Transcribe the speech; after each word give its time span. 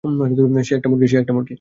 সে 0.63 0.73
একটা 0.75 0.87
মুরগি। 0.89 1.07